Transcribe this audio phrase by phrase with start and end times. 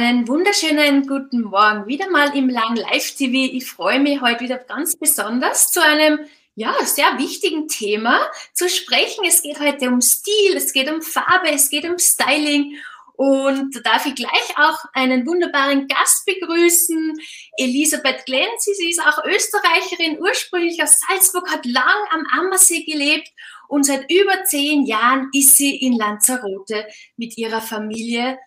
[0.00, 1.88] Einen wunderschönen guten Morgen.
[1.88, 3.52] Wieder mal im Lang Live TV.
[3.52, 6.20] Ich freue mich heute wieder ganz besonders zu einem
[6.54, 8.20] ja, sehr wichtigen Thema
[8.54, 9.24] zu sprechen.
[9.26, 12.76] Es geht heute um Stil, es geht um Farbe, es geht um Styling.
[13.14, 17.14] Und da darf ich gleich auch einen wunderbaren Gast begrüßen,
[17.56, 18.66] Elisabeth Glenz.
[18.66, 23.32] Sie ist auch Österreicherin, ursprünglich aus Salzburg, hat lang am Ammersee gelebt
[23.66, 26.86] und seit über zehn Jahren ist sie in Lanzarote
[27.16, 28.38] mit ihrer Familie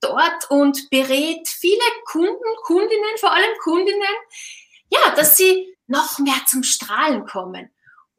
[0.00, 4.02] dort und berät viele Kunden, Kundinnen, vor allem Kundinnen,
[4.90, 7.70] ja, dass sie noch mehr zum Strahlen kommen.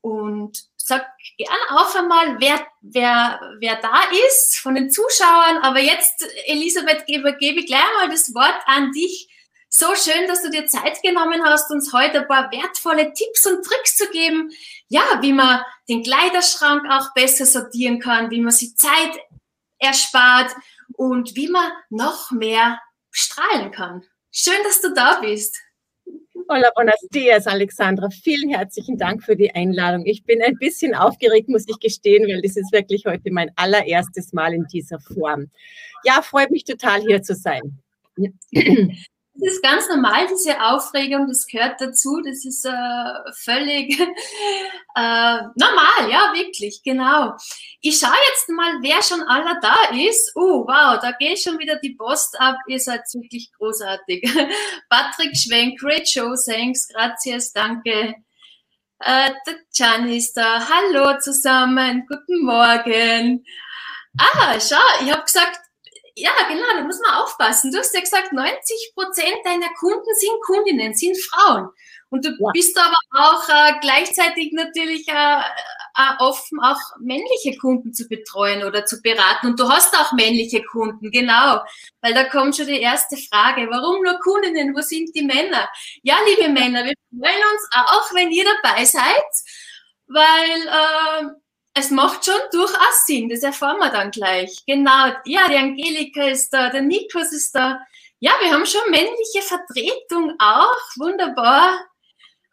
[0.01, 1.05] Und sag
[1.37, 5.59] gern auch einmal, wer, wer, wer da ist von den Zuschauern.
[5.61, 9.29] Aber jetzt, Elisabeth, gebe, gebe gleich mal das Wort an dich.
[9.71, 13.63] So schön, dass du dir Zeit genommen hast, uns heute ein paar wertvolle Tipps und
[13.63, 14.51] Tricks zu geben.
[14.87, 19.11] Ja, wie man den Kleiderschrank auch besser sortieren kann, wie man sich Zeit
[19.77, 20.55] erspart
[20.99, 22.77] und wie man noch mehr
[23.09, 24.03] strahlen kann.
[24.31, 25.57] Schön, dass du da bist.
[26.49, 28.09] Hola, buenos dias, Alexandra.
[28.09, 30.05] Vielen herzlichen Dank für die Einladung.
[30.05, 34.33] Ich bin ein bisschen aufgeregt, muss ich gestehen, weil das ist wirklich heute mein allererstes
[34.33, 35.49] Mal in dieser Form.
[36.03, 37.79] Ja, freut mich total, hier zu sein.
[39.41, 43.97] Das ist ganz normal, diese Aufregung, das gehört dazu, das ist äh, völlig
[44.95, 47.35] äh, normal, ja, wirklich, genau.
[47.79, 50.33] Ich schaue jetzt mal, wer schon aller da ist.
[50.35, 54.29] Oh, wow, da geht schon wieder die Post ab, ihr seid wirklich großartig.
[54.89, 58.15] Patrick Schwenk, great show, thanks, gracias, danke.
[58.99, 63.45] Äh, der Can ist da, hallo zusammen, guten Morgen.
[64.17, 65.68] Ah, schau, ich habe gesagt,
[66.21, 67.71] ja, genau, da muss man aufpassen.
[67.71, 71.69] Du hast ja gesagt, 90 Prozent deiner Kunden sind Kundinnen, sind Frauen.
[72.09, 72.51] Und du ja.
[72.53, 75.41] bist aber auch äh, gleichzeitig natürlich äh,
[75.99, 79.47] äh, offen, auch männliche Kunden zu betreuen oder zu beraten.
[79.47, 81.61] Und du hast auch männliche Kunden, genau.
[82.01, 83.67] Weil da kommt schon die erste Frage.
[83.69, 84.75] Warum nur Kundinnen?
[84.75, 85.69] Wo sind die Männer?
[86.01, 89.23] Ja, liebe Männer, wir freuen uns auch, wenn ihr dabei seid,
[90.07, 91.29] weil äh,
[91.73, 94.63] es macht schon durchaus Sinn, das erfahren wir dann gleich.
[94.65, 97.79] Genau, ja, die Angelika ist da, der Niklas ist da.
[98.19, 101.79] Ja, wir haben schon männliche Vertretung auch, wunderbar.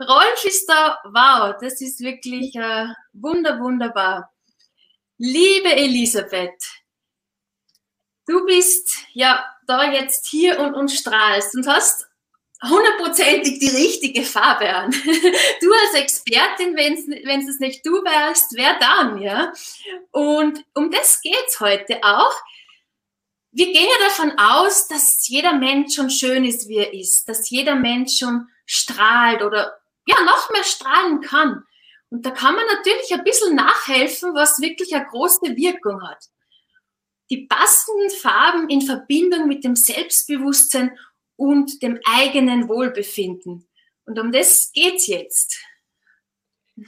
[0.01, 4.33] Rolf ist da, wow, das ist wirklich äh, wunder, wunderbar.
[5.19, 6.63] Liebe Elisabeth,
[8.27, 12.07] du bist ja da jetzt hier und, und strahlst und hast
[12.63, 14.91] hundertprozentig die richtige Farbe an.
[15.61, 19.53] Du als Expertin, wenn es nicht du wärst, wer dann, ja?
[20.11, 22.35] Und um das geht's heute auch.
[23.53, 27.49] Wir gehen ja davon aus, dass jeder Mensch schon schön ist, wie er ist, dass
[27.49, 31.65] jeder Mensch schon strahlt oder ja, noch mehr strahlen kann.
[32.11, 36.25] Und da kann man natürlich ein bisschen nachhelfen, was wirklich eine große Wirkung hat.
[37.31, 40.97] Die passenden Farben in Verbindung mit dem Selbstbewusstsein
[41.37, 43.67] und dem eigenen Wohlbefinden.
[44.05, 45.59] Und um das geht's jetzt.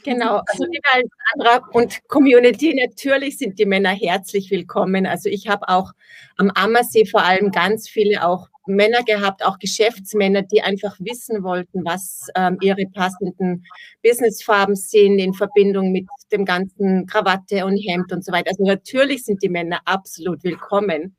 [0.05, 5.07] Genau, also liebe Sandra und Community, natürlich sind die Männer herzlich willkommen.
[5.07, 5.93] Also ich habe auch
[6.37, 11.85] am Ammersee vor allem ganz viele auch Männer gehabt, auch Geschäftsmänner, die einfach wissen wollten,
[11.85, 13.65] was ähm, ihre passenden
[14.03, 18.51] Businessfarben sind in Verbindung mit dem ganzen Krawatte und Hemd und so weiter.
[18.51, 21.17] Also natürlich sind die Männer absolut willkommen.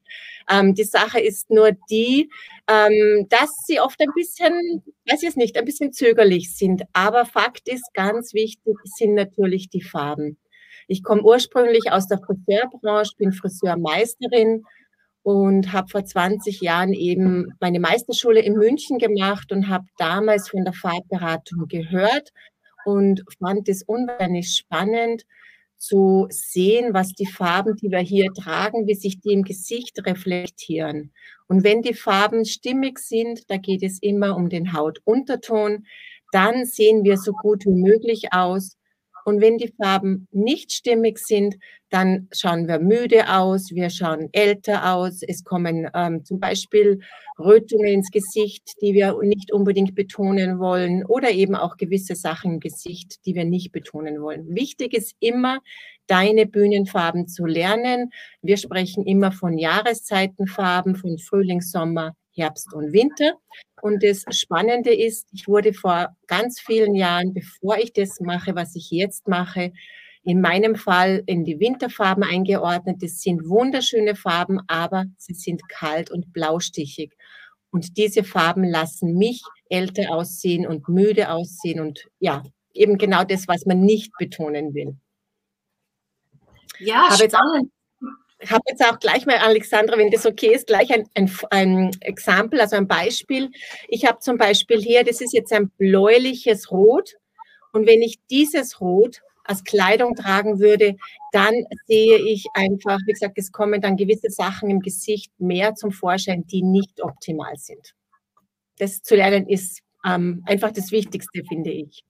[0.50, 2.30] Ähm, die Sache ist nur die,
[2.68, 6.84] ähm, dass sie oft ein bisschen, weiß ich es nicht, ein bisschen zögerlich sind.
[6.94, 10.38] Aber Fakt ist, ganz wichtig sind natürlich die Farben.
[10.88, 14.64] Ich komme ursprünglich aus der Friseurbranche, bin Friseurmeisterin
[15.30, 20.64] und habe vor 20 Jahren eben meine Meisterschule in München gemacht und habe damals von
[20.64, 22.30] der Farbberatung gehört
[22.84, 25.26] und fand es unwahrscheinlich spannend
[25.78, 31.14] zu sehen, was die Farben, die wir hier tragen, wie sich die im Gesicht reflektieren.
[31.48, 35.86] Und wenn die Farben stimmig sind, da geht es immer um den Hautunterton,
[36.32, 38.78] dann sehen wir so gut wie möglich aus.
[39.30, 41.56] Und wenn die Farben nicht stimmig sind,
[41.92, 47.00] dann schauen wir müde aus, wir schauen älter aus, es kommen ähm, zum Beispiel
[47.38, 52.60] Rötungen ins Gesicht, die wir nicht unbedingt betonen wollen oder eben auch gewisse Sachen im
[52.60, 54.48] Gesicht, die wir nicht betonen wollen.
[54.56, 55.60] Wichtig ist immer,
[56.08, 58.10] deine Bühnenfarben zu lernen.
[58.42, 63.34] Wir sprechen immer von Jahreszeitenfarben, von Frühling, Sommer, Herbst und Winter.
[63.82, 68.76] Und das Spannende ist, ich wurde vor ganz vielen Jahren, bevor ich das mache, was
[68.76, 69.72] ich jetzt mache,
[70.24, 72.98] in meinem Fall in die Winterfarben eingeordnet.
[73.02, 77.14] Das sind wunderschöne Farben, aber sie sind kalt und blaustichig.
[77.72, 82.44] Und diese Farben lassen mich älter aussehen und müde aussehen und ja,
[82.74, 84.98] eben genau das, was man nicht betonen will.
[86.80, 87.72] Ja, aber spannend.
[88.48, 92.62] Habe jetzt auch gleich mal, Alexandra, wenn das okay ist, gleich ein, ein, ein Exempel,
[92.62, 93.52] also ein Beispiel.
[93.88, 97.16] Ich habe zum Beispiel hier, das ist jetzt ein bläuliches Rot.
[97.74, 100.96] Und wenn ich dieses Rot als Kleidung tragen würde,
[101.32, 101.54] dann
[101.88, 106.46] sehe ich einfach, wie gesagt, es kommen dann gewisse Sachen im Gesicht mehr zum Vorschein,
[106.48, 107.94] die nicht optimal sind.
[108.78, 112.04] Das zu lernen ist ähm, einfach das Wichtigste, finde ich.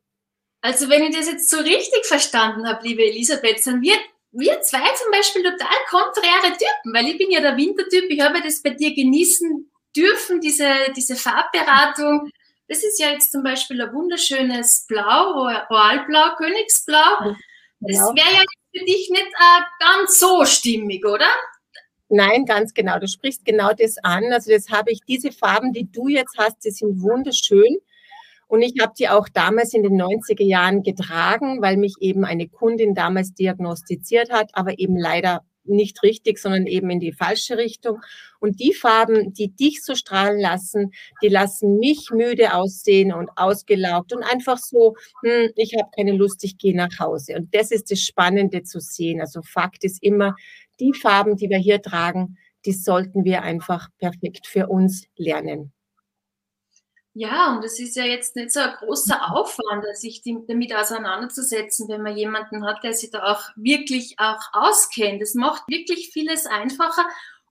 [0.62, 3.96] Also wenn ich das jetzt so richtig verstanden habe, liebe Elisabeth, sind wir,
[4.32, 8.42] wir zwei zum Beispiel total konträre Typen, weil ich bin ja der Wintertyp, ich habe
[8.42, 12.32] das bei dir genießen dürfen, diese, diese Farbberatung.
[12.68, 17.36] Das ist ja jetzt zum Beispiel ein wunderschönes Blau, Royalblau, Königsblau.
[17.80, 21.30] Das wäre ja für dich nicht äh, ganz so stimmig, oder?
[22.10, 23.00] Nein, ganz genau.
[23.00, 24.32] Du sprichst genau das an.
[24.32, 27.78] Also das habe ich, diese Farben, die du jetzt hast, die sind wunderschön.
[28.50, 32.48] Und ich habe die auch damals in den 90er Jahren getragen, weil mich eben eine
[32.48, 38.00] Kundin damals diagnostiziert hat, aber eben leider nicht richtig, sondern eben in die falsche Richtung.
[38.40, 40.92] Und die Farben, die dich so strahlen lassen,
[41.22, 46.44] die lassen mich müde aussehen und ausgelaugt und einfach so, hm, ich habe keine Lust,
[46.44, 47.36] ich gehe nach Hause.
[47.36, 49.22] Und das ist das Spannende zu sehen.
[49.22, 50.36] Also Fakt ist immer,
[50.80, 55.72] die Farben, die wir hier tragen, die sollten wir einfach perfekt für uns lernen.
[57.14, 62.04] Ja, und es ist ja jetzt nicht so ein großer Aufwand, sich damit auseinanderzusetzen, wenn
[62.04, 65.22] man jemanden hat, der sich da auch wirklich auch auskennt.
[65.22, 67.06] Das macht wirklich vieles einfacher.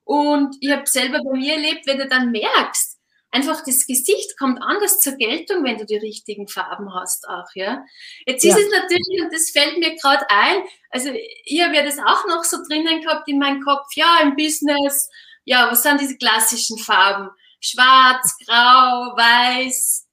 [0.05, 2.99] Und ich habe selber bei mir erlebt, wenn du dann merkst,
[3.31, 7.84] einfach das Gesicht kommt anders zur Geltung, wenn du die richtigen Farben hast auch, ja.
[8.26, 8.56] Jetzt ja.
[8.56, 11.10] ist es natürlich, und das fällt mir gerade ein, also
[11.44, 15.10] ich habe ja das auch noch so drinnen gehabt in meinem Kopf, ja, im Business,
[15.44, 17.31] ja, was sind diese klassischen Farben?
[17.60, 20.06] Schwarz, grau, weiß.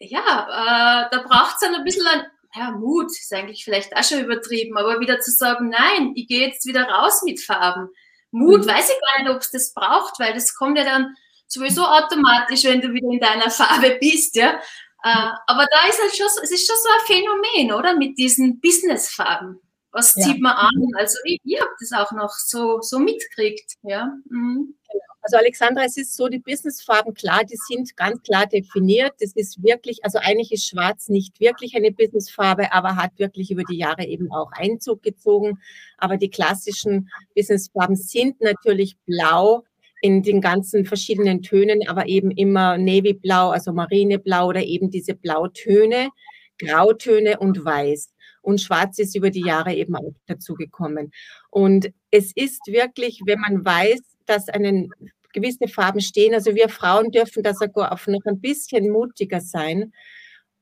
[0.00, 4.04] Ja, äh, da braucht es dann ein bisschen an, ja, Mut, ist eigentlich vielleicht auch
[4.04, 7.88] schon übertrieben, aber wieder zu sagen, nein, ich gehe jetzt wieder raus mit Farben.
[8.30, 8.68] Mut, mhm.
[8.68, 11.14] weiß ich gar nicht, ob es das braucht, weil das kommt ja dann
[11.46, 14.60] sowieso automatisch, wenn du wieder in deiner Farbe bist, ja.
[15.02, 17.94] Äh, aber da ist halt schon es ist schon so ein Phänomen, oder?
[17.94, 19.60] Mit diesen Businessfarben.
[19.92, 20.24] Was ja.
[20.24, 20.90] zieht man an?
[20.96, 24.06] Also ich, ich habe das auch noch so, so mitgekriegt, ja.
[24.28, 24.74] Mhm.
[24.90, 25.13] Genau.
[25.26, 29.14] Also Alexandra, es ist so, die Businessfarben, klar, die sind ganz klar definiert.
[29.20, 33.62] Das ist wirklich, also eigentlich ist Schwarz nicht wirklich eine Businessfarbe, aber hat wirklich über
[33.64, 35.58] die Jahre eben auch Einzug gezogen.
[35.96, 39.64] Aber die klassischen Businessfarben sind natürlich blau
[40.02, 46.10] in den ganzen verschiedenen Tönen, aber eben immer Navyblau, also Marineblau oder eben diese Blautöne,
[46.58, 48.12] Grautöne und Weiß.
[48.42, 51.12] Und Schwarz ist über die Jahre eben auch dazugekommen.
[51.48, 54.90] Und es ist wirklich, wenn man weiß, dass einen
[55.34, 56.32] gewisse Farben stehen.
[56.32, 59.92] Also wir Frauen dürfen da sogar auch noch ein bisschen mutiger sein,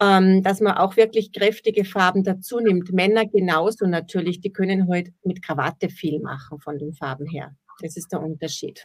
[0.00, 2.92] ähm, dass man auch wirklich kräftige Farben dazu nimmt.
[2.92, 7.54] Männer genauso natürlich, die können heute halt mit Krawatte viel machen von den Farben her.
[7.80, 8.84] Das ist der Unterschied.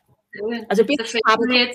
[0.69, 0.83] Also
[1.25, 1.73] Farben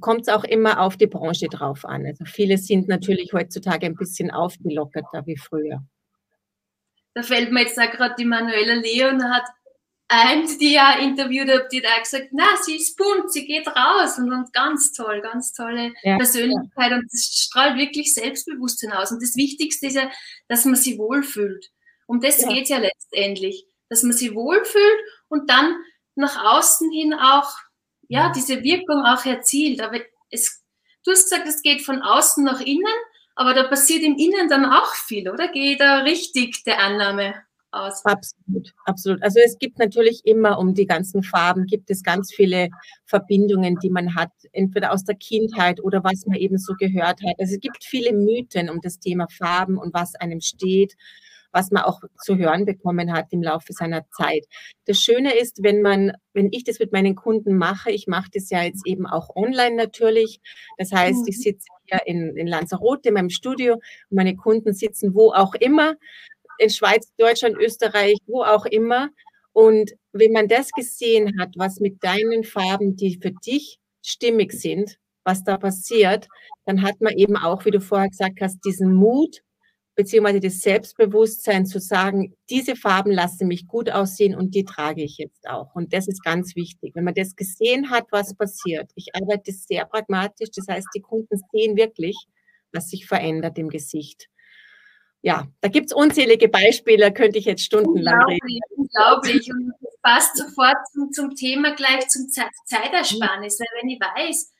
[0.00, 2.04] kommt es auch immer auf die Branche drauf an.
[2.04, 5.82] Also viele sind natürlich heutzutage ein bisschen aufgelockerter wie früher.
[7.14, 9.44] Da fällt mir jetzt da gerade die Manuela Leon hat
[10.08, 14.18] eins, die ja interviewt habe, die da gesagt, na, sie ist bunt, sie geht raus
[14.18, 16.96] und, und ganz toll, ganz tolle ja, Persönlichkeit ja.
[16.96, 19.12] und das strahlt wirklich Selbstbewusstsein aus.
[19.12, 20.10] Und das Wichtigste ist ja,
[20.48, 21.70] dass man sie wohlfühlt.
[22.06, 22.48] Um das ja.
[22.48, 25.74] geht ja letztendlich, dass man sie wohlfühlt und dann
[26.16, 27.50] nach außen hin auch,
[28.08, 29.80] ja, diese Wirkung auch erzielt.
[29.80, 29.98] Aber
[30.30, 30.62] es,
[31.04, 32.84] du hast gesagt, es geht von außen nach innen,
[33.34, 35.48] aber da passiert im Innen dann auch viel, oder?
[35.48, 37.42] Geht da richtig der Annahme?
[37.74, 38.04] Aus.
[38.04, 39.22] Absolut, absolut.
[39.22, 42.68] Also es gibt natürlich immer um die ganzen Farben, gibt es ganz viele
[43.06, 47.34] Verbindungen, die man hat, entweder aus der Kindheit oder was man eben so gehört hat.
[47.38, 50.94] Also es gibt viele Mythen um das Thema Farben und was einem steht
[51.54, 54.44] was man auch zu hören bekommen hat im Laufe seiner Zeit.
[54.86, 58.50] Das Schöne ist, wenn man, wenn ich das mit meinen Kunden mache, ich mache das
[58.50, 60.40] ja jetzt eben auch online natürlich.
[60.78, 61.28] Das heißt, mhm.
[61.28, 65.54] ich sitze hier in, in Lanzarote in meinem Studio und meine Kunden sitzen wo auch
[65.54, 65.94] immer
[66.58, 69.10] in Schweiz, Deutschland, Österreich, wo auch immer.
[69.52, 74.98] Und wenn man das gesehen hat, was mit deinen Farben, die für dich stimmig sind,
[75.24, 76.28] was da passiert,
[76.66, 79.42] dann hat man eben auch, wie du vorher gesagt hast, diesen Mut
[79.96, 85.18] beziehungsweise das Selbstbewusstsein zu sagen, diese Farben lassen mich gut aussehen und die trage ich
[85.18, 85.74] jetzt auch.
[85.74, 86.94] Und das ist ganz wichtig.
[86.94, 88.90] Wenn man das gesehen hat, was passiert.
[88.96, 92.16] Ich arbeite sehr pragmatisch, das heißt, die Kunden sehen wirklich,
[92.72, 94.28] was sich verändert im Gesicht
[95.24, 98.60] ja, da gibt es unzählige Beispiele, könnte ich jetzt stundenlang unglaublich, reden.
[98.76, 99.50] Unglaublich.
[99.50, 103.58] Und das passt sofort zum, zum Thema gleich zum Ze Zeitersparnis.
[103.58, 104.52] Weil wenn ich weiß,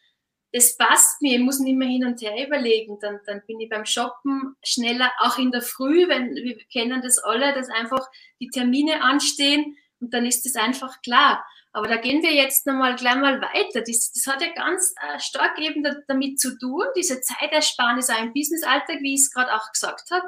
[0.55, 3.69] das passt mir, ich muss nicht mehr hin und her überlegen, dann, dann bin ich
[3.69, 8.09] beim Shoppen schneller, auch in der Früh, wenn wir kennen das alle, dass einfach
[8.41, 11.45] die Termine anstehen, und dann ist es einfach klar.
[11.75, 13.83] Aber da gehen wir jetzt nochmal gleich mal weiter.
[13.85, 18.33] Das, das hat ja ganz äh, stark eben damit zu tun, diese Zeitersparnis auch im
[18.33, 20.27] Businessalltag, wie ich es gerade auch gesagt habe,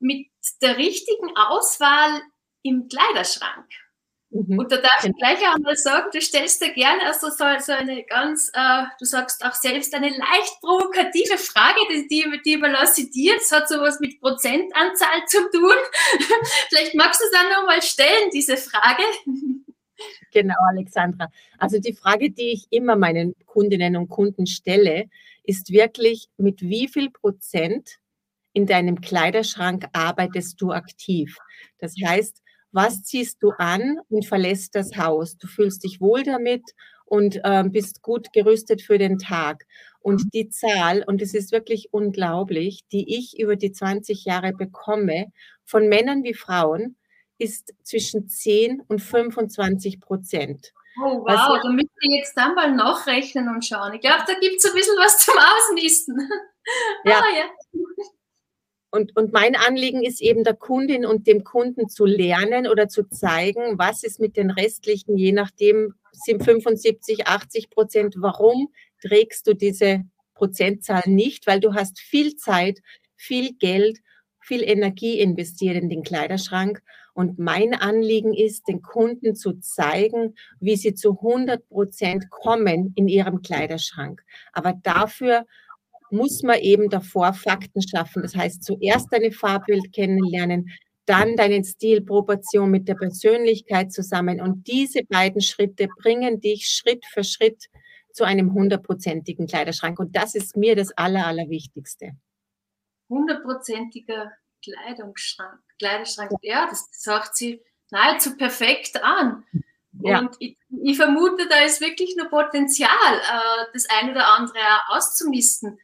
[0.00, 0.26] mit
[0.62, 2.22] der richtigen Auswahl
[2.62, 3.66] im Kleiderschrank.
[4.30, 4.58] Mhm.
[4.58, 8.02] Und da darf ich gleich einmal sagen, du stellst dir gerne also so, so eine
[8.04, 13.10] ganz, äh, du sagst auch selbst eine leicht provokative Frage, die, die, die überlasse ich
[13.10, 13.34] dir.
[13.36, 15.76] Das hat sowas mit Prozentanzahl zu tun.
[16.70, 19.02] Vielleicht magst du es dann nochmal stellen, diese Frage.
[20.32, 21.28] Genau, Alexandra.
[21.58, 25.06] Also die Frage, die ich immer meinen Kundinnen und Kunden stelle,
[25.44, 27.98] ist wirklich, mit wie viel Prozent
[28.52, 31.36] in deinem Kleiderschrank arbeitest du aktiv?
[31.78, 35.36] Das heißt, was ziehst du an und verlässt das Haus?
[35.38, 36.62] Du fühlst dich wohl damit
[37.04, 39.64] und äh, bist gut gerüstet für den Tag.
[40.00, 45.26] Und die Zahl, und es ist wirklich unglaublich, die ich über die 20 Jahre bekomme,
[45.64, 46.96] von Männern wie Frauen,
[47.38, 50.72] ist zwischen 10 und 25 Prozent.
[51.00, 53.94] Oh, wow, also, da müsst ihr jetzt dann mal nachrechnen und schauen.
[53.94, 56.30] Ich glaube, da gibt es ein bisschen was zum Ausmisten.
[57.04, 57.20] Ja.
[57.20, 57.44] ah, ja.
[58.90, 63.02] Und, und mein Anliegen ist eben der Kundin und dem Kunden zu lernen oder zu
[63.02, 68.72] zeigen, was ist mit den restlichen, je nachdem sind 75, 80 Prozent, warum
[69.02, 72.80] trägst du diese Prozentzahl nicht, weil du hast viel Zeit,
[73.16, 73.98] viel Geld,
[74.40, 76.80] viel Energie investiert in den Kleiderschrank.
[77.14, 83.08] Und mein Anliegen ist, den Kunden zu zeigen, wie sie zu 100 Prozent kommen in
[83.08, 84.22] ihrem Kleiderschrank.
[84.52, 85.46] Aber dafür
[86.10, 88.22] muss man eben davor Fakten schaffen.
[88.22, 90.70] Das heißt, zuerst deine Farbwelt kennenlernen,
[91.06, 94.40] dann deinen Stilproportion mit der Persönlichkeit zusammen.
[94.40, 97.68] Und diese beiden Schritte bringen dich Schritt für Schritt
[98.12, 99.98] zu einem hundertprozentigen Kleiderschrank.
[99.98, 102.12] Und das ist mir das Aller, Allerwichtigste.
[103.08, 104.32] Hundertprozentiger
[104.64, 109.44] Kleidungsschrank, Kleiderschrank, ja, das sagt sie nahezu perfekt an.
[110.00, 110.18] Ja.
[110.18, 115.78] Und ich, ich, vermute, da ist wirklich nur Potenzial, äh, das eine oder andere auszumisten.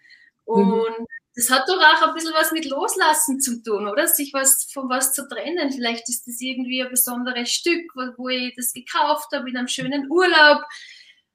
[0.46, 0.72] Mhm.
[0.72, 1.06] Und mhm.
[1.36, 4.08] das hat doch auch ein bisschen was mit Loslassen zu tun, oder?
[4.08, 5.70] Sich was von was zu trennen.
[5.70, 9.68] Vielleicht ist das irgendwie ein besonderes Stück, wo, wo ich das gekauft habe in einem
[9.68, 10.64] schönen Urlaub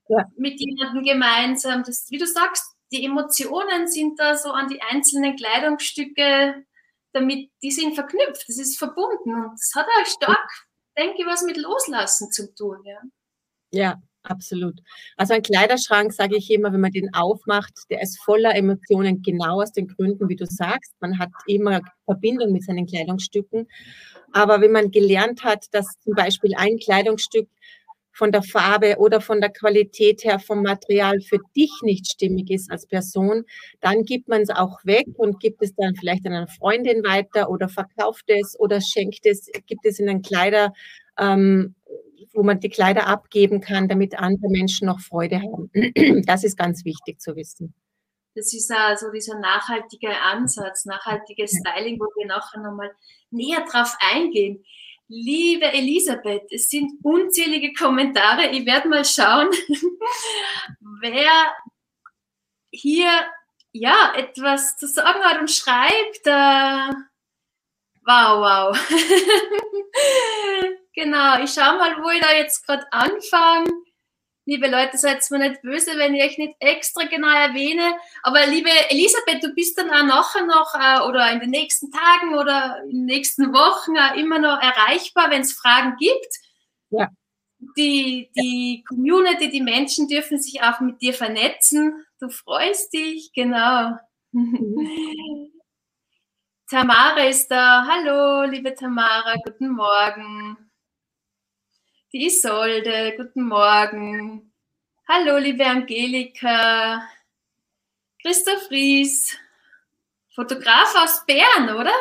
[0.09, 0.25] ja.
[0.37, 1.83] mit jemandem gemeinsam.
[1.83, 6.65] Das, wie du sagst, die Emotionen sind da so an die einzelnen Kleidungsstücke,
[7.15, 10.49] damit die sind verknüpft, das ist verbunden und das hat auch stark,
[10.97, 12.83] denke ich, was mit Loslassen zu tun.
[12.83, 13.01] Ja.
[13.71, 14.81] Ja, Absolut.
[15.17, 19.61] Also ein Kleiderschrank, sage ich immer, wenn man den aufmacht, der ist voller Emotionen, genau
[19.61, 20.95] aus den Gründen, wie du sagst.
[20.99, 23.67] Man hat immer Verbindung mit seinen Kleidungsstücken.
[24.33, 27.47] Aber wenn man gelernt hat, dass zum Beispiel ein Kleidungsstück
[28.15, 32.71] von der Farbe oder von der Qualität her vom Material für dich nicht stimmig ist
[32.71, 33.43] als Person,
[33.81, 37.49] dann gibt man es auch weg und gibt es dann vielleicht an eine Freundin weiter
[37.49, 40.73] oder verkauft es oder schenkt es, gibt es in einen Kleider,
[41.19, 41.75] ähm,
[42.33, 45.69] wo man die Kleider abgeben kann, damit andere Menschen noch Freude haben.
[46.25, 47.73] Das ist ganz wichtig zu wissen.
[48.35, 52.91] Das ist also dieser nachhaltige Ansatz, nachhaltiges Styling, wo wir nachher nochmal
[53.31, 54.63] näher drauf eingehen.
[55.07, 58.47] Liebe Elisabeth, es sind unzählige Kommentare.
[58.49, 59.49] Ich werde mal schauen,
[60.99, 61.53] wer
[62.71, 63.11] hier
[63.71, 66.25] ja etwas zu sagen hat und schreibt.
[66.25, 66.93] Äh,
[68.05, 68.89] wow, wow.
[70.95, 73.69] Genau, ich schaue mal, wo ich da jetzt gerade anfange.
[74.47, 77.95] Liebe Leute, seid mir nicht böse, wenn ich euch nicht extra genau erwähne.
[78.21, 82.35] Aber liebe Elisabeth, du bist dann auch nachher noch äh, oder in den nächsten Tagen
[82.35, 86.35] oder in den nächsten Wochen äh, immer noch erreichbar, wenn es Fragen gibt.
[86.91, 87.09] Ja.
[87.75, 92.05] Die, die Community, die Menschen dürfen sich auch mit dir vernetzen.
[92.19, 93.97] Du freust dich, genau.
[94.31, 95.49] Mhm.
[96.69, 97.87] Tamara ist da.
[97.87, 100.64] Hallo, liebe Tamara, guten Morgen
[102.15, 104.53] die Isolde, guten Morgen.
[105.05, 107.01] Hallo, liebe Angelika.
[108.21, 109.37] Christoph Ries,
[110.33, 111.91] Fotograf aus Bern, oder?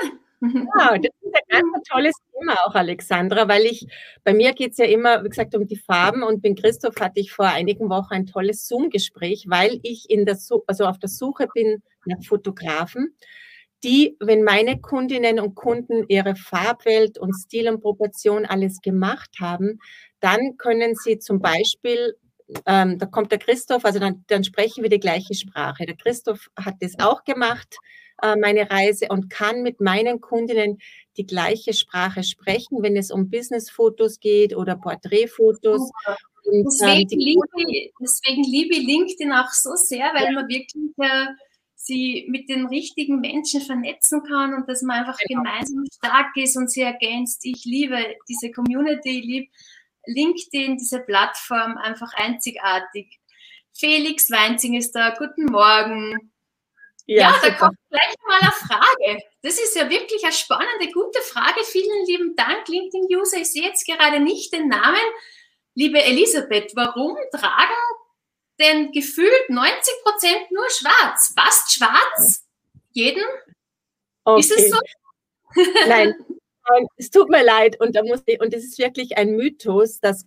[0.41, 3.89] Ja, das ist ein ganz tolles Thema auch, Alexandra, weil ich,
[4.23, 7.19] bei mir geht es ja immer, wie gesagt, um die Farben und mit Christoph hatte
[7.19, 11.49] ich vor einigen Wochen ein tolles Zoom-Gespräch, weil ich in der, also auf der Suche
[11.53, 13.17] bin nach Fotografen,
[13.85, 19.79] die, wenn meine Kundinnen und Kunden ihre Farbwelt und Stil und Proportion alles gemacht haben,
[20.21, 22.17] dann können sie zum Beispiel,
[22.67, 25.85] ähm, da kommt der Christoph, also dann, dann sprechen wir die gleiche Sprache.
[25.85, 27.77] Der Christoph hat das auch gemacht,
[28.23, 30.79] äh, meine Reise, und kann mit meinen Kundinnen
[31.19, 35.91] die gleiche Sprache sprechen, wenn es um Businessfotos geht oder Porträtfotos.
[36.45, 40.33] Und, deswegen, ähm, liebe, deswegen liebe ich LinkedIn auch so sehr, weil ja.
[40.33, 41.27] man wirklich äh,
[41.85, 45.43] sie mit den richtigen Menschen vernetzen kann und dass man einfach genau.
[45.43, 47.45] gemeinsam stark ist und sie ergänzt.
[47.45, 49.53] Ich liebe diese Community, ich liebe
[50.07, 53.19] LinkedIn, diese Plattform, einfach einzigartig.
[53.77, 55.11] Felix Weinzing ist da.
[55.11, 56.33] Guten Morgen.
[57.07, 59.23] Ja, ja da kommt gleich mal eine Frage.
[59.43, 61.63] Das ist ja wirklich eine spannende, gute Frage.
[61.65, 63.39] Vielen lieben Dank, LinkedIn-User.
[63.39, 65.05] Ich sehe jetzt gerade nicht den Namen.
[65.75, 67.75] Liebe Elisabeth, warum tragen
[68.59, 71.35] denn gefühlt 90 Prozent nur schwarz?
[71.35, 72.45] Passt schwarz
[72.93, 73.25] jedem?
[74.25, 74.41] Okay.
[74.41, 74.79] Ist es so?
[75.89, 76.15] Nein,
[76.97, 77.81] es tut mir leid.
[77.81, 80.25] Und da muss ich, und es ist wirklich ein Mythos, dass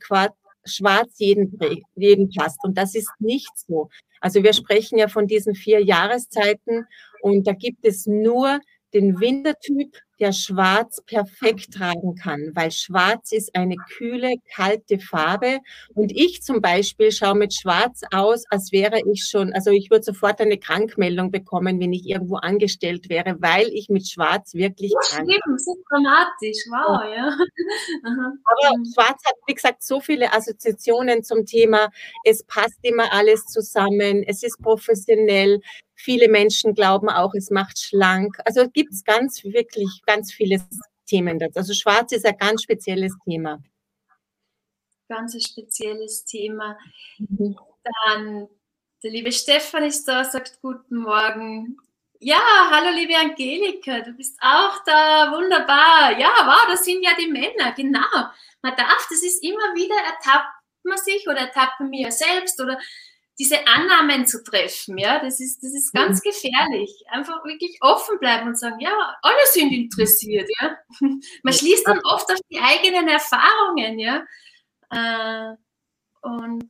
[0.65, 1.59] schwarz jeden,
[1.95, 2.63] jeden passt.
[2.63, 3.89] Und das ist nicht so.
[4.19, 6.87] Also wir sprechen ja von diesen vier Jahreszeiten
[7.21, 8.59] und da gibt es nur
[8.97, 15.59] den Wintertyp, der Schwarz perfekt tragen kann, weil Schwarz ist eine kühle, kalte Farbe.
[15.93, 20.03] Und ich zum Beispiel schaue mit Schwarz aus, als wäre ich schon, also ich würde
[20.03, 24.91] sofort eine Krankmeldung bekommen, wenn ich irgendwo angestellt wäre, weil ich mit Schwarz wirklich.
[24.91, 27.15] Ja, stimmt, so dramatisch, wow, ja.
[27.15, 27.37] ja.
[28.03, 31.89] Aber Schwarz hat, wie gesagt, so viele Assoziationen zum Thema,
[32.23, 35.61] es passt immer alles zusammen, es ist professionell,
[35.99, 38.37] Viele Menschen glauben auch, es macht schlank.
[38.45, 40.63] Also gibt es ganz, wirklich ganz viele
[41.07, 41.57] Themen dazu.
[41.57, 43.59] Also Schwarz ist ein ganz spezielles Thema.
[45.09, 46.77] Ganz ein spezielles Thema.
[47.17, 47.57] Mhm.
[47.83, 48.47] Dann
[49.03, 51.77] der liebe Stefan ist da, sagt guten Morgen.
[52.19, 56.17] Ja, hallo liebe Angelika, du bist auch da, wunderbar.
[56.19, 57.99] Ja, wow, das sind ja die Männer, genau.
[58.61, 60.49] Man darf, das ist immer wieder, ertappt
[60.83, 62.79] man sich oder ertappt man mir selbst oder
[63.39, 66.29] diese Annahmen zu treffen, ja, das ist, das ist ganz mhm.
[66.29, 67.03] gefährlich.
[67.09, 70.77] Einfach wirklich offen bleiben und sagen, ja, alle sind interessiert, ja.
[71.43, 74.25] Man schließt dann oft auf die eigenen Erfahrungen, ja.
[74.89, 75.55] Äh,
[76.21, 76.69] und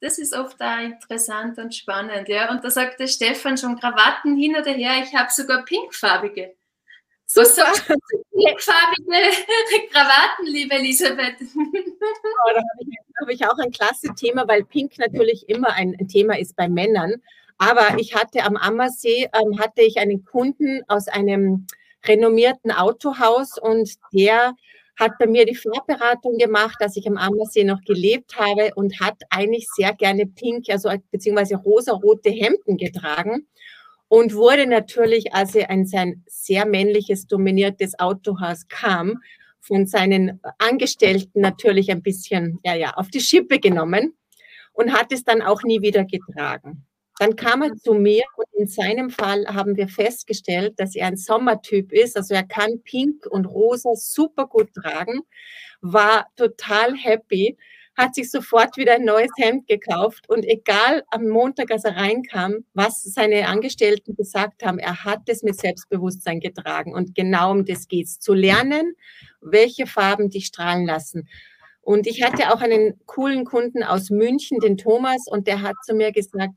[0.00, 2.50] das ist oft auch interessant und spannend, ja.
[2.50, 6.56] Und da sagt der Stefan schon Krawatten hin oder her, ich habe sogar pinkfarbige.
[7.32, 7.62] So, so
[8.32, 9.14] pinkfarbige
[9.92, 11.36] Krawatten, liebe Elisabeth.
[11.40, 15.96] Oh, da habe ich habe ich auch ein klasse Thema, weil Pink natürlich immer ein,
[16.08, 17.14] Thema ist bei Männern.
[17.56, 21.68] Aber ich hatte am Ammersee, ähm, hatte ich einen Kunden aus einem
[22.04, 24.54] renommierten Autohaus und der
[24.98, 29.18] hat bei mir die Farbberatung gemacht, als ich am Ammersee noch gelebt habe und hat
[29.30, 33.46] eigentlich sehr gerne pink, also beziehungsweise rosa-rote Hemden getragen
[34.10, 39.20] und wurde natürlich, als er in sein sehr männliches dominiertes Autohaus kam,
[39.60, 44.14] von seinen Angestellten natürlich ein bisschen ja, ja, auf die Schippe genommen
[44.72, 46.84] und hat es dann auch nie wieder getragen.
[47.20, 51.16] Dann kam er zu mir und in seinem Fall haben wir festgestellt, dass er ein
[51.16, 52.16] Sommertyp ist.
[52.16, 55.20] Also er kann Pink und Rosa super gut tragen,
[55.82, 57.56] war total happy,
[58.00, 62.64] hat sich sofort wieder ein neues Hemd gekauft und egal am Montag, als er reinkam,
[62.74, 67.88] was seine Angestellten gesagt haben, er hat es mit Selbstbewusstsein getragen und genau um das
[67.88, 68.94] geht es, zu lernen,
[69.40, 71.28] welche Farben dich strahlen lassen.
[71.82, 75.94] Und ich hatte auch einen coolen Kunden aus München, den Thomas, und der hat zu
[75.94, 76.54] mir gesagt,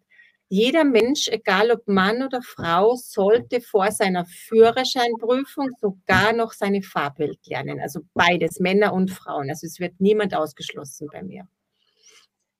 [0.53, 7.39] jeder Mensch, egal ob Mann oder Frau, sollte vor seiner Führerscheinprüfung sogar noch seine Farbwelt
[7.47, 7.79] lernen.
[7.81, 9.49] Also beides, Männer und Frauen.
[9.49, 11.47] Also es wird niemand ausgeschlossen bei mir.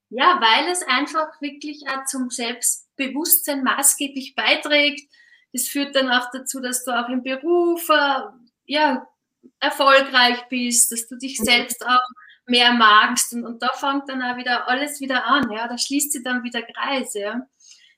[0.10, 5.08] Ja, weil es einfach wirklich auch zum Selbstbewusstsein maßgeblich beiträgt.
[5.54, 8.22] Das führt dann auch dazu, dass du auch im Beruf äh,
[8.66, 9.08] ja,
[9.60, 12.10] erfolgreich bist, dass du dich selbst auch
[12.48, 13.34] mehr magst.
[13.34, 15.52] Und, und da fängt dann auch wieder alles wieder an.
[15.52, 17.20] Ja, da schließt sich dann wieder Kreise.
[17.20, 17.48] Ja.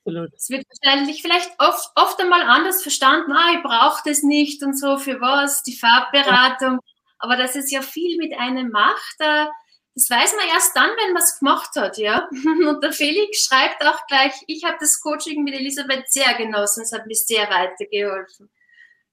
[0.06, 0.32] Absolut.
[0.34, 4.78] Es wird wahrscheinlich vielleicht oft, oft einmal anders verstanden, ah, ich brauche das nicht und
[4.78, 6.78] so, für was, die Farbberatung.
[7.18, 11.22] Aber dass es ja viel mit einem macht, das weiß man erst dann, wenn man
[11.22, 12.28] es gemacht hat, ja.
[12.68, 16.92] Und der Felix schreibt auch gleich, ich habe das Coaching mit Elisabeth sehr genossen, es
[16.92, 18.50] hat mir sehr weitergeholfen.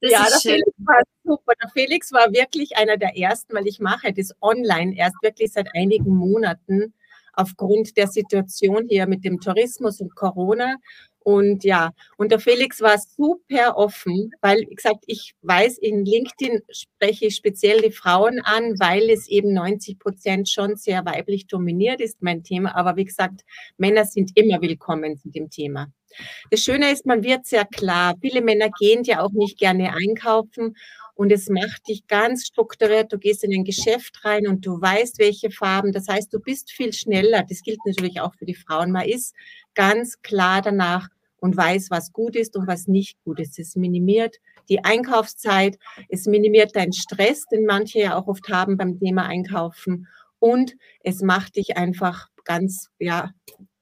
[0.01, 0.51] Das ja, der schön.
[0.51, 1.53] Felix war super.
[1.63, 5.73] Der Felix war wirklich einer der ersten, weil ich mache das online erst wirklich seit
[5.73, 6.93] einigen Monaten
[7.33, 10.77] aufgrund der Situation hier mit dem Tourismus und Corona.
[11.19, 16.61] Und ja, und der Felix war super offen, weil, wie gesagt, ich weiß, in LinkedIn
[16.69, 22.01] spreche ich speziell die Frauen an, weil es eben 90 Prozent schon sehr weiblich dominiert
[22.01, 22.75] ist, mein Thema.
[22.75, 23.41] Aber wie gesagt,
[23.77, 25.87] Männer sind immer willkommen zu dem Thema.
[26.51, 28.15] Das Schöne ist, man wird sehr klar.
[28.21, 30.75] Viele Männer gehen ja auch nicht gerne einkaufen
[31.15, 33.13] und es macht dich ganz strukturiert.
[33.13, 35.91] Du gehst in ein Geschäft rein und du weißt, welche Farben.
[35.91, 37.43] Das heißt, du bist viel schneller.
[37.47, 38.91] Das gilt natürlich auch für die Frauen.
[38.91, 39.35] Man ist
[39.75, 43.59] ganz klar danach und weiß, was gut ist und was nicht gut ist.
[43.59, 44.37] Es minimiert
[44.69, 45.77] die Einkaufszeit,
[46.09, 50.07] es minimiert deinen Stress, den manche ja auch oft haben beim Thema Einkaufen
[50.39, 53.31] und es macht dich einfach ganz ja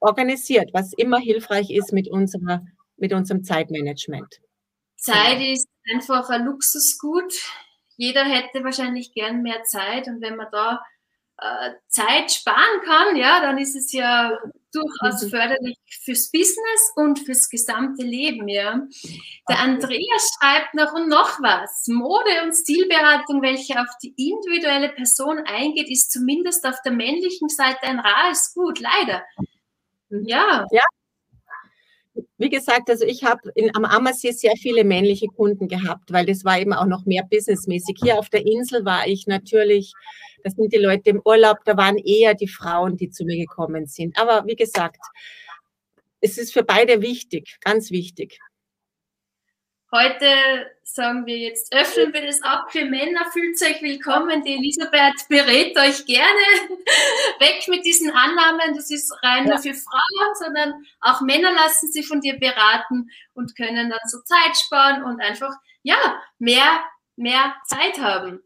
[0.00, 2.64] organisiert, was immer hilfreich ist mit unserer
[2.96, 4.40] mit unserem Zeitmanagement.
[5.02, 7.34] Zeit ist einfach ein Luxusgut.
[7.96, 10.82] Jeder hätte wahrscheinlich gern mehr Zeit und wenn man da
[11.38, 14.38] äh, Zeit sparen kann, ja, dann ist es ja
[14.72, 15.30] durchaus mhm.
[15.30, 18.80] förderlich fürs Business und fürs gesamte Leben, ja.
[19.48, 21.86] Der Andreas schreibt noch und noch was.
[21.88, 27.82] Mode- und Stilberatung, welche auf die individuelle Person eingeht, ist zumindest auf der männlichen Seite
[27.82, 29.22] ein rares Gut, leider.
[30.08, 30.24] Mhm.
[30.26, 30.66] Ja.
[30.70, 30.84] Ja,
[32.38, 33.40] wie gesagt, also ich habe
[33.74, 37.96] am Ammersee sehr viele männliche Kunden gehabt, weil das war eben auch noch mehr businessmäßig.
[38.02, 39.92] Hier auf der Insel war ich natürlich,
[40.42, 43.86] da sind die Leute im Urlaub, da waren eher die Frauen, die zu mir gekommen
[43.86, 44.18] sind.
[44.18, 44.98] Aber wie gesagt,
[46.20, 48.38] es ist für beide wichtig, ganz wichtig.
[49.90, 50.26] Heute
[50.84, 54.42] sagen wir jetzt, öffnen wir das ab für Männer, fühlt euch willkommen.
[54.42, 56.28] Die Elisabeth berät euch gerne.
[57.38, 62.06] Weg mit diesen Annahmen, das ist rein nur für Frauen, sondern auch Männer lassen sich
[62.06, 66.84] von dir beraten und können dann so Zeit sparen und einfach, ja, mehr,
[67.16, 68.42] mehr Zeit haben.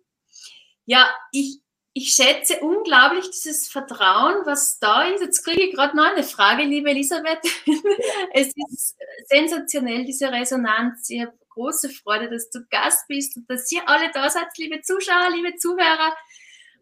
[0.84, 1.60] Ja, ich,
[1.94, 5.22] ich schätze unglaublich dieses Vertrauen, was da ist.
[5.22, 7.40] Jetzt kriege ich gerade noch eine Frage, liebe Elisabeth.
[8.34, 11.10] es ist sensationell, diese Resonanz.
[11.10, 14.82] Ich habe große Freude, dass du Gast bist und dass ihr alle da seid, liebe
[14.82, 16.14] Zuschauer, liebe Zuhörer.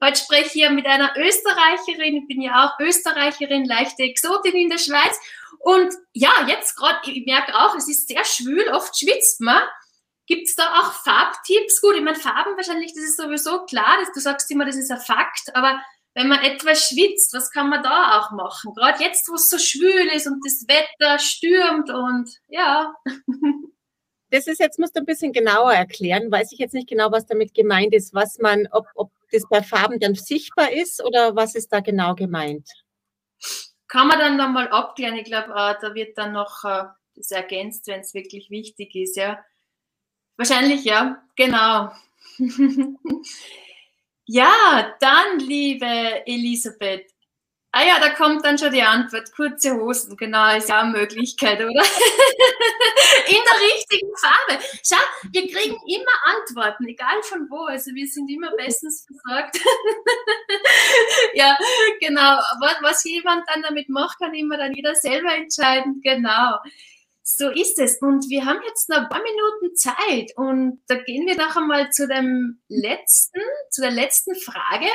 [0.03, 2.17] Heute spreche ich hier mit einer Österreicherin.
[2.17, 5.19] Ich bin ja auch Österreicherin, leichte Exotin in der Schweiz.
[5.61, 9.63] Und ja, jetzt gerade, ich merke auch, es ist sehr schwül, oft schwitzt man.
[10.27, 11.81] Gibt es da auch Farbtipps?
[11.81, 14.91] Gut, ich meine, Farben wahrscheinlich, das ist sowieso klar, dass du sagst immer, das ist
[14.91, 15.81] ein Fakt, aber
[16.15, 18.73] wenn man etwas schwitzt, was kann man da auch machen?
[18.75, 22.95] Gerade jetzt, wo es so schwül ist und das Wetter stürmt und ja.
[24.35, 26.29] Das ist jetzt, musst du ein bisschen genauer erklären.
[26.29, 29.63] Weiß ich jetzt nicht genau, was damit gemeint ist, was man, ob, ob das bei
[29.63, 32.69] Farben dann sichtbar ist oder was ist da genau gemeint?
[33.87, 35.15] Kann man dann nochmal abklären.
[35.15, 36.83] Ich glaube, äh, da wird dann noch äh,
[37.15, 39.39] das ergänzt, wenn es wirklich wichtig ist, ja.
[40.37, 41.93] Wahrscheinlich ja, genau.
[44.25, 47.14] ja, dann, liebe Elisabeth.
[47.77, 49.33] Ah ja, da kommt dann schon die Antwort.
[49.35, 51.67] Kurze Hosen, genau, ist ja eine Möglichkeit, oder?
[53.27, 54.63] In der richtigen Farbe.
[54.87, 57.65] Schau, wir kriegen immer Antworten, egal von wo.
[57.65, 59.59] Also wir sind immer bestens versorgt.
[61.35, 61.59] ja,
[61.99, 62.39] genau.
[62.61, 66.01] Was, was jemand dann damit macht, kann immer dann jeder selber entscheiden.
[66.01, 66.59] Genau.
[67.25, 68.01] So ist es.
[68.01, 70.31] Und wir haben jetzt noch ein paar Minuten Zeit.
[70.37, 74.87] Und da gehen wir doch einmal zu dem letzten, zu der letzten Frage.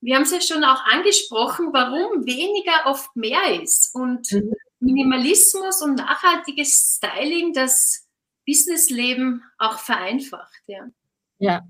[0.00, 3.94] Wir haben es ja schon auch angesprochen, warum weniger oft mehr ist.
[3.94, 4.52] Und mhm.
[4.80, 8.06] Minimalismus und nachhaltiges Styling das
[8.46, 10.62] Businessleben auch vereinfacht.
[10.66, 10.86] Ja.
[11.38, 11.62] ja.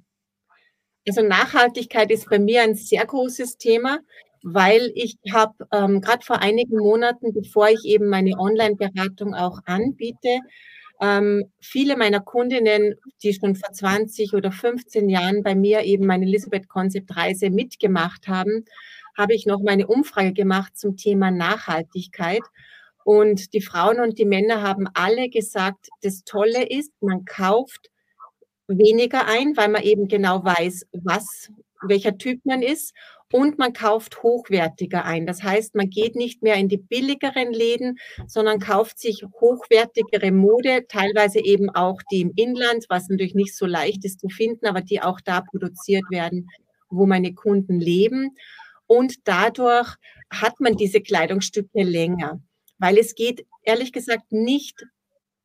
[1.07, 4.01] Also Nachhaltigkeit ist bei mir ein sehr großes Thema
[4.43, 10.41] weil ich habe ähm, gerade vor einigen Monaten, bevor ich eben meine Online-Beratung auch anbiete,
[11.01, 16.27] ähm, viele meiner Kundinnen, die schon vor 20 oder 15 Jahren bei mir eben meine
[16.27, 18.65] Elisabeth Concept Reise mitgemacht haben,
[19.17, 22.43] habe ich noch meine Umfrage gemacht zum Thema Nachhaltigkeit.
[23.05, 27.91] Und die Frauen und die Männer haben alle gesagt, das Tolle ist, man kauft
[28.67, 31.51] weniger ein, weil man eben genau weiß, was,
[31.83, 32.93] welcher Typ man ist
[33.33, 35.27] und man kauft hochwertiger ein.
[35.27, 40.87] Das heißt, man geht nicht mehr in die billigeren Läden, sondern kauft sich hochwertigere Mode,
[40.88, 44.81] teilweise eben auch die im Inland, was natürlich nicht so leicht ist zu finden, aber
[44.81, 46.49] die auch da produziert werden,
[46.88, 48.37] wo meine Kunden leben.
[48.87, 49.95] Und dadurch
[50.31, 52.41] hat man diese Kleidungsstücke länger,
[52.79, 54.85] weil es geht ehrlich gesagt nicht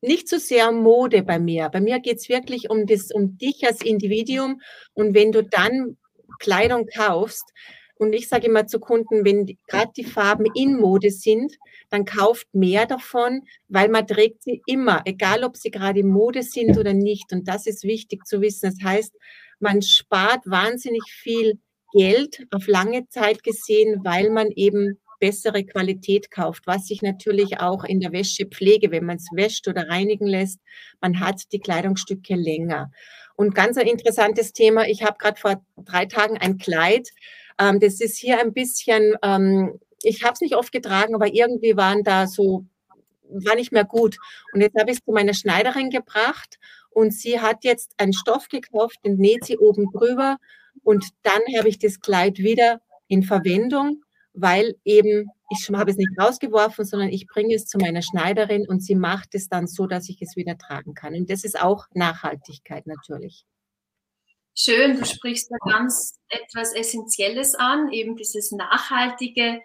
[0.03, 1.69] nicht so sehr um Mode bei mir.
[1.69, 4.59] Bei mir geht es wirklich um, das, um dich als Individuum.
[4.93, 5.97] Und wenn du dann
[6.39, 7.53] Kleidung kaufst,
[7.95, 11.57] und ich sage immer zu Kunden, wenn gerade die Farben in Mode sind,
[11.89, 16.43] dann kauft mehr davon, weil man trägt sie immer, egal ob sie gerade in Mode
[16.43, 17.31] sind oder nicht.
[17.31, 18.71] Und das ist wichtig zu wissen.
[18.71, 19.15] Das heißt,
[19.59, 21.59] man spart wahnsinnig viel
[21.93, 27.85] Geld auf lange Zeit gesehen, weil man eben bessere Qualität kauft, was sich natürlich auch
[27.85, 30.59] in der Wäschepflege, wenn man es wäscht oder reinigen lässt,
[30.99, 32.91] man hat die Kleidungsstücke länger.
[33.35, 37.09] Und ganz ein interessantes Thema, ich habe gerade vor drei Tagen ein Kleid,
[37.59, 41.77] ähm, das ist hier ein bisschen, ähm, ich habe es nicht oft getragen, aber irgendwie
[41.77, 42.65] waren da so,
[43.29, 44.17] war nicht mehr gut.
[44.53, 46.59] Und jetzt habe ich es zu meiner Schneiderin gebracht
[46.91, 50.37] und sie hat jetzt einen Stoff gekauft, den näht sie oben drüber
[50.83, 56.11] und dann habe ich das Kleid wieder in Verwendung, weil eben ich habe es nicht
[56.19, 60.09] rausgeworfen, sondern ich bringe es zu meiner Schneiderin und sie macht es dann so, dass
[60.09, 61.15] ich es wieder tragen kann.
[61.15, 63.45] Und das ist auch Nachhaltigkeit natürlich.
[64.55, 69.61] Schön, du sprichst da ganz etwas Essentielles an, eben dieses nachhaltige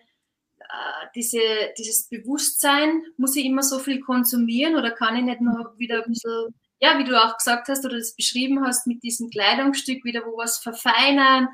[1.15, 1.41] diese,
[1.79, 6.11] dieses Bewusstsein, muss ich immer so viel konsumieren oder kann ich nicht nur wieder ein
[6.11, 10.25] bisschen, ja, wie du auch gesagt hast oder das beschrieben hast, mit diesem Kleidungsstück wieder
[10.27, 11.49] wo was verfeinern.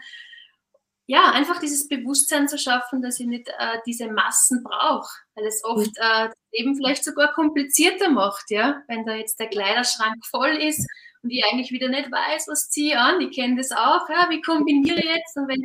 [1.06, 5.62] Ja, einfach dieses Bewusstsein zu schaffen, dass ich nicht äh, diese Massen brauche, weil es
[5.62, 5.92] oft mhm.
[5.98, 10.88] äh, eben vielleicht sogar komplizierter macht, ja, wenn da jetzt der Kleiderschrank voll ist
[11.22, 13.20] und ich eigentlich wieder nicht weiß, was ziehe ich an.
[13.20, 15.36] Ich kenne das auch, ja, wie kombiniere ich jetzt?
[15.36, 15.62] Und wenn,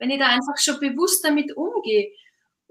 [0.00, 2.10] wenn ich da einfach schon bewusst damit umgehe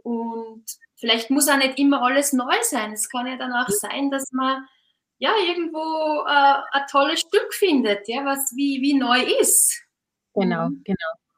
[0.03, 0.65] und
[0.97, 2.91] vielleicht muss auch nicht immer alles neu sein.
[2.93, 4.65] Es kann ja dann auch sein, dass man
[5.19, 9.81] ja irgendwo äh, ein tolles Stück findet, ja, was wie, wie neu ist.
[10.33, 10.81] Genau, mhm.
[10.83, 11.28] genau.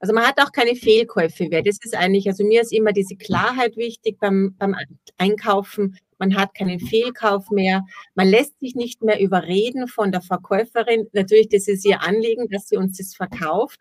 [0.00, 1.62] Also man hat auch keine Fehlkäufe mehr.
[1.62, 4.76] Das ist eigentlich, also mir ist immer diese Klarheit wichtig beim, beim
[5.16, 5.98] Einkaufen.
[6.18, 7.84] Man hat keinen Fehlkauf mehr.
[8.14, 11.06] Man lässt sich nicht mehr überreden von der Verkäuferin.
[11.12, 13.80] Natürlich, das ist ihr Anliegen, dass sie uns das verkauft.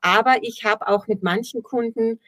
[0.00, 2.20] Aber ich habe auch mit manchen Kunden,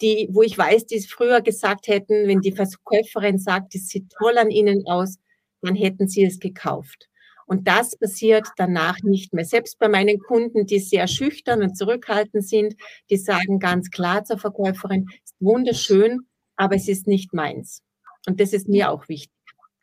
[0.00, 4.10] die, wo ich weiß, die es früher gesagt hätten, wenn die Verkäuferin sagt, das sieht
[4.10, 5.18] toll an ihnen aus,
[5.62, 7.08] dann hätten sie es gekauft.
[7.48, 9.46] Und das passiert danach nicht mehr.
[9.46, 12.74] Selbst bei meinen Kunden, die sehr schüchtern und zurückhaltend sind,
[13.08, 17.82] die sagen ganz klar zur Verkäuferin, ist wunderschön, aber es ist nicht meins.
[18.26, 19.32] Und das ist mir auch wichtig.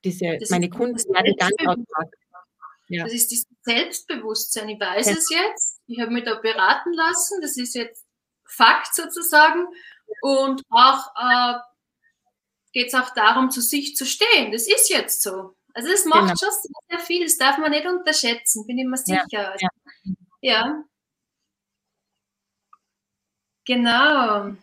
[0.03, 2.13] Diese, das meine Kunden werden ganz autark.
[2.87, 3.03] Ja.
[3.03, 4.69] Das ist dieses Selbstbewusstsein.
[4.69, 5.13] Ich weiß ja.
[5.13, 5.81] es jetzt.
[5.87, 7.41] Ich habe mich da beraten lassen.
[7.41, 8.05] Das ist jetzt
[8.47, 9.65] Fakt sozusagen.
[10.21, 11.55] Und auch äh,
[12.73, 14.51] geht es auch darum, zu sich zu stehen.
[14.51, 15.55] Das ist jetzt so.
[15.75, 16.35] Also es macht genau.
[16.37, 19.25] schon sehr viel, das darf man nicht unterschätzen, bin ich mir sicher.
[19.29, 19.51] Ja.
[19.51, 19.67] Also,
[20.39, 20.83] ja.
[23.65, 24.55] Genau.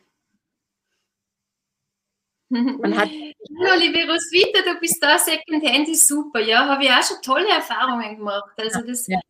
[2.49, 3.11] Man hat
[3.61, 6.41] Hallo, liebe Roswitha, du bist da, Secondhand ist super.
[6.41, 8.53] Ja, habe ich auch schon tolle Erfahrungen gemacht.
[8.57, 9.21] Also das ja.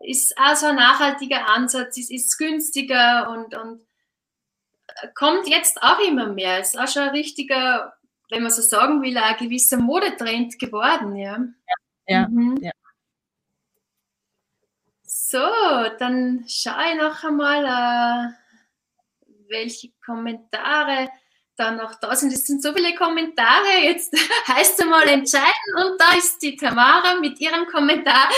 [0.00, 3.86] ist auch so ein nachhaltiger Ansatz, es ist günstiger und, und
[5.14, 6.60] kommt jetzt auch immer mehr.
[6.60, 7.97] Ist auch schon ein richtiger
[8.30, 11.38] wenn man so sagen will, ein gewisser Modetrend geworden, ja.
[12.06, 12.58] Ja, ja, mhm.
[12.60, 12.72] ja.
[15.02, 15.38] So,
[15.98, 18.32] dann schaue ich noch einmal, äh,
[19.48, 21.10] welche Kommentare
[21.56, 22.32] da noch da sind.
[22.32, 23.82] Es sind so viele Kommentare.
[23.82, 24.12] Jetzt
[24.48, 28.28] heißt es mal entscheiden und da ist die Tamara mit ihrem Kommentar.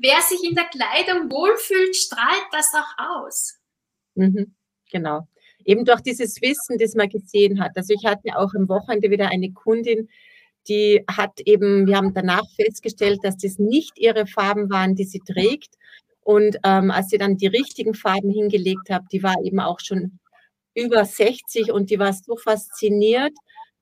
[0.00, 3.58] Wer sich in der Kleidung wohlfühlt, strahlt das auch aus.
[4.14, 4.54] Mhm,
[4.90, 5.28] genau
[5.64, 7.72] eben durch dieses Wissen, das man gesehen hat.
[7.76, 10.08] Also ich hatte auch am Wochenende wieder eine Kundin,
[10.68, 15.20] die hat eben, wir haben danach festgestellt, dass das nicht ihre Farben waren, die sie
[15.20, 15.74] trägt.
[16.22, 20.18] Und ähm, als sie dann die richtigen Farben hingelegt hat, die war eben auch schon
[20.74, 23.32] über 60 und die war so fasziniert.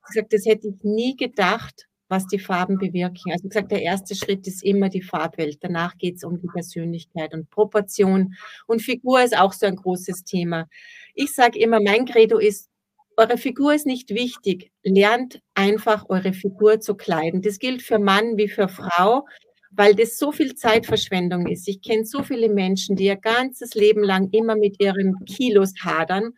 [0.07, 3.31] Sie sagt, das hätte ich nie gedacht, was die Farben bewirken.
[3.31, 5.57] Also wie gesagt, der erste Schritt ist immer die Farbwelt.
[5.61, 8.35] Danach geht es um die Persönlichkeit und Proportion.
[8.67, 10.67] Und Figur ist auch so ein großes Thema.
[11.13, 12.69] Ich sage immer, mein Credo ist,
[13.17, 14.71] eure Figur ist nicht wichtig.
[14.83, 17.41] Lernt einfach eure Figur zu kleiden.
[17.41, 19.27] Das gilt für Mann wie für Frau,
[19.71, 21.67] weil das so viel Zeitverschwendung ist.
[21.67, 26.33] Ich kenne so viele Menschen, die ihr ganzes Leben lang immer mit ihren Kilos hadern.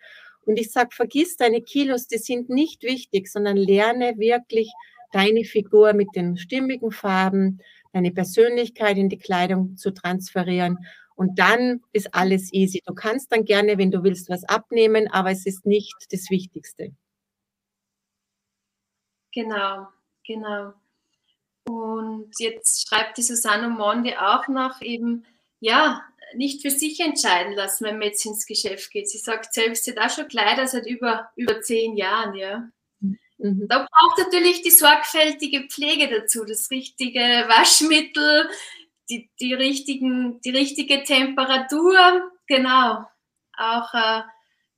[0.46, 4.72] Und ich sage, vergiss deine Kilos, die sind nicht wichtig, sondern lerne wirklich
[5.12, 7.60] deine Figur mit den stimmigen Farben,
[7.94, 10.80] deine Persönlichkeit in die Kleidung zu transferieren.
[11.16, 12.82] Und dann ist alles easy.
[12.86, 16.94] Du kannst dann gerne, wenn du willst, was abnehmen, aber es ist nicht das Wichtigste.
[19.34, 19.88] Genau,
[20.26, 20.74] genau.
[21.68, 25.26] Und jetzt schreibt die Susanne Monde auch noch eben,
[25.60, 26.04] ja,
[26.36, 29.10] nicht für sich entscheiden lassen, wenn man jetzt ins Geschäft geht.
[29.10, 32.70] Sie sagt selbst, sie hat auch schon Kleider seit über, über zehn Jahren, ja.
[33.38, 33.68] Mhm.
[33.68, 38.50] Da braucht natürlich die sorgfältige Pflege dazu, das richtige Waschmittel,
[39.10, 43.06] die, die, richtigen, die richtige Temperatur, genau.
[43.58, 44.22] Auch äh,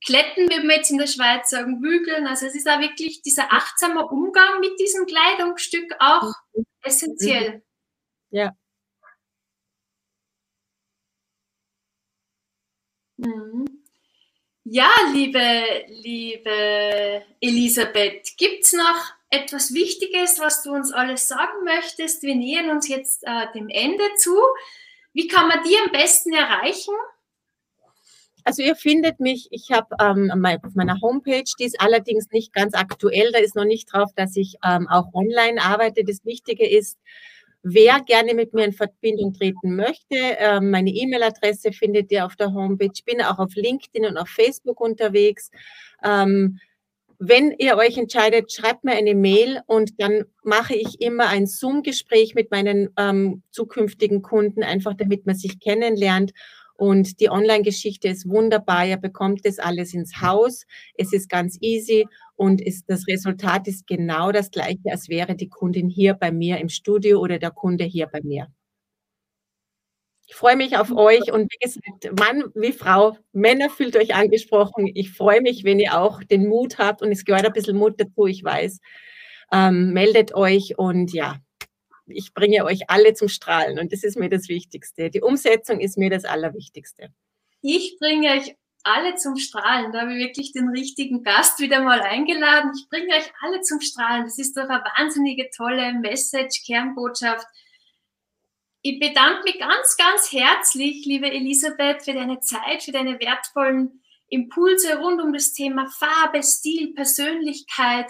[0.04, 2.26] Kletten, wie wir jetzt in der Schweiz sagen, bügeln.
[2.26, 6.64] Also es ist auch wirklich dieser achtsame Umgang mit diesem Kleidungsstück auch mhm.
[6.82, 7.62] essentiell.
[8.30, 8.54] Ja.
[13.16, 13.66] Mhm.
[14.64, 22.22] Ja, liebe, liebe Elisabeth, gibt es noch etwas Wichtiges, was du uns alles sagen möchtest?
[22.22, 24.36] Wir nähern uns jetzt äh, dem Ende zu.
[25.12, 26.94] Wie kann man die am besten erreichen?
[28.44, 32.72] Also ihr findet mich, ich habe ähm, auf meiner Homepage, die ist allerdings nicht ganz
[32.74, 36.02] aktuell, da ist noch nicht drauf, dass ich ähm, auch online arbeite.
[36.04, 36.96] Das Wichtige ist,
[37.62, 42.52] Wer gerne mit mir in Verbindung treten möchte, ähm, meine E-Mail-Adresse findet ihr auf der
[42.52, 42.92] Homepage.
[42.94, 45.50] Ich bin auch auf LinkedIn und auf Facebook unterwegs.
[47.20, 52.36] Wenn ihr euch entscheidet, schreibt mir eine Mail und dann mache ich immer ein Zoom-Gespräch
[52.36, 56.32] mit meinen ähm, zukünftigen Kunden, einfach damit man sich kennenlernt.
[56.74, 58.86] Und die Online-Geschichte ist wunderbar.
[58.86, 60.64] Ihr bekommt das alles ins Haus.
[60.94, 65.48] Es ist ganz easy und ist, das Resultat ist genau das gleiche, als wäre die
[65.48, 68.46] Kundin hier bei mir im Studio oder der Kunde hier bei mir.
[70.30, 74.86] Ich freue mich auf euch und wie gesagt, Mann wie Frau, Männer fühlt euch angesprochen.
[74.94, 77.98] Ich freue mich, wenn ihr auch den Mut habt und es gehört ein bisschen Mut
[77.98, 78.78] dazu, ich weiß.
[79.52, 81.38] Ähm, meldet euch und ja,
[82.06, 85.08] ich bringe euch alle zum Strahlen und das ist mir das Wichtigste.
[85.08, 87.08] Die Umsetzung ist mir das Allerwichtigste.
[87.62, 89.92] Ich bringe euch alle zum Strahlen.
[89.92, 92.72] Da habe ich wirklich den richtigen Gast wieder mal eingeladen.
[92.76, 94.24] Ich bringe euch alle zum Strahlen.
[94.24, 97.46] Das ist doch eine wahnsinnige tolle Message, Kernbotschaft
[98.90, 104.98] ich bedanke mich ganz, ganz herzlich, liebe Elisabeth, für deine Zeit, für deine wertvollen Impulse
[104.98, 108.06] rund um das Thema Farbe, Stil, Persönlichkeit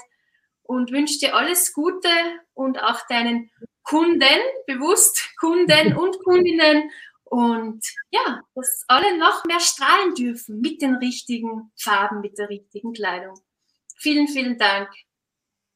[0.62, 2.08] und wünsche dir alles Gute
[2.54, 3.50] und auch deinen
[3.82, 4.38] Kunden,
[4.68, 6.90] bewusst Kunden und Kundinnen
[7.24, 12.92] und ja, dass alle noch mehr strahlen dürfen mit den richtigen Farben, mit der richtigen
[12.92, 13.34] Kleidung.
[13.96, 14.88] Vielen, vielen Dank.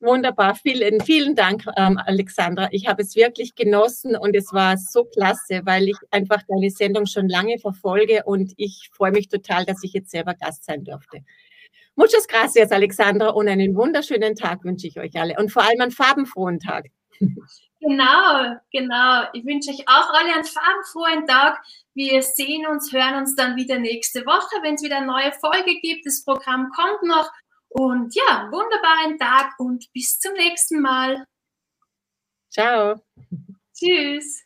[0.02, 2.68] Wunderbar, vielen, vielen Dank, ähm, Alexandra.
[2.72, 7.06] Ich habe es wirklich genossen und es war so klasse, weil ich einfach deine Sendung
[7.06, 11.20] schon lange verfolge und ich freue mich total, dass ich jetzt selber Gast sein durfte.
[11.94, 15.92] Muchas gracias, Alexandra, und einen wunderschönen Tag wünsche ich euch alle und vor allem einen
[15.92, 16.86] farbenfrohen Tag.
[17.84, 19.24] Genau, genau.
[19.32, 21.60] Ich wünsche euch auch alle einen farbenfrohen Tag.
[21.94, 25.80] Wir sehen uns, hören uns dann wieder nächste Woche, wenn es wieder eine neue Folge
[25.80, 26.06] gibt.
[26.06, 27.28] Das Programm kommt noch
[27.74, 31.26] und ja, wunderbaren Tag und bis zum nächsten Mal.
[32.50, 33.02] Ciao.
[33.74, 34.44] Tschüss.